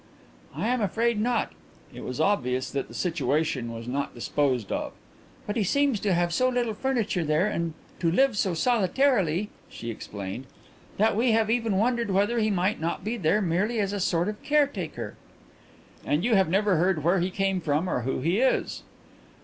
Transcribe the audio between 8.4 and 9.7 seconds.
solitarily,"